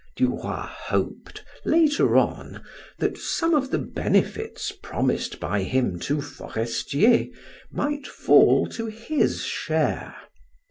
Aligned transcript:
Du 0.15 0.33
Roy 0.35 0.65
hoped, 0.67 1.45
later 1.63 2.17
on, 2.17 2.63
that 2.97 3.19
some 3.19 3.53
of 3.53 3.69
the 3.69 3.77
benefits 3.77 4.71
promised 4.71 5.39
by 5.39 5.61
him 5.61 5.99
to 5.99 6.21
Forestier 6.23 7.27
might 7.69 8.07
fall 8.07 8.65
to 8.69 8.87
his 8.87 9.43
share. 9.43 10.15